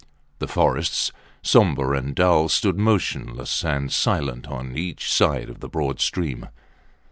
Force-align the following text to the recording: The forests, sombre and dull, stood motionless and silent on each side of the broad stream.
The 0.39 0.47
forests, 0.47 1.11
sombre 1.43 1.95
and 1.95 2.15
dull, 2.15 2.49
stood 2.49 2.75
motionless 2.79 3.63
and 3.63 3.93
silent 3.93 4.47
on 4.47 4.75
each 4.75 5.13
side 5.13 5.47
of 5.47 5.59
the 5.59 5.69
broad 5.69 5.99
stream. 5.99 6.47